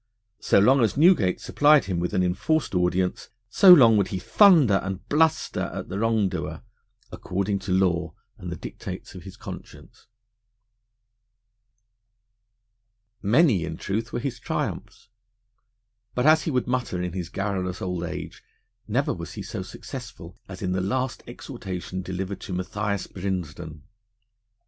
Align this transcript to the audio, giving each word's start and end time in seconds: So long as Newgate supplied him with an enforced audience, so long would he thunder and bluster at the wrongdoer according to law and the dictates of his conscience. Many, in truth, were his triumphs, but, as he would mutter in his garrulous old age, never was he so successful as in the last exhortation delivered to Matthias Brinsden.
So 0.39 0.57
long 0.57 0.81
as 0.81 0.97
Newgate 0.97 1.39
supplied 1.39 1.85
him 1.85 1.99
with 1.99 2.15
an 2.15 2.23
enforced 2.23 2.73
audience, 2.73 3.29
so 3.51 3.71
long 3.71 3.97
would 3.97 4.07
he 4.07 4.17
thunder 4.17 4.79
and 4.81 5.07
bluster 5.09 5.69
at 5.71 5.89
the 5.89 5.99
wrongdoer 5.99 6.63
according 7.11 7.59
to 7.59 7.71
law 7.71 8.15
and 8.35 8.51
the 8.51 8.55
dictates 8.55 9.13
of 9.13 9.21
his 9.21 9.37
conscience. 9.37 10.07
Many, 13.21 13.63
in 13.63 13.77
truth, 13.77 14.11
were 14.11 14.19
his 14.19 14.39
triumphs, 14.39 15.09
but, 16.15 16.25
as 16.25 16.45
he 16.45 16.49
would 16.49 16.65
mutter 16.65 16.99
in 16.99 17.13
his 17.13 17.29
garrulous 17.29 17.79
old 17.79 18.01
age, 18.03 18.41
never 18.87 19.13
was 19.13 19.33
he 19.33 19.43
so 19.43 19.61
successful 19.61 20.35
as 20.49 20.63
in 20.63 20.71
the 20.71 20.81
last 20.81 21.21
exhortation 21.27 22.01
delivered 22.01 22.41
to 22.41 22.53
Matthias 22.53 23.05
Brinsden. 23.05 23.83